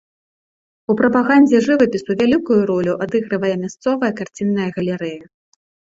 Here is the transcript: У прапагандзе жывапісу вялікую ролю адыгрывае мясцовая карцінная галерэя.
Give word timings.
У 0.93 0.93
прапагандзе 1.01 1.57
жывапісу 1.67 2.11
вялікую 2.21 2.59
ролю 2.71 2.93
адыгрывае 3.07 3.53
мясцовая 3.65 4.11
карцінная 4.21 4.69
галерэя. 4.79 5.23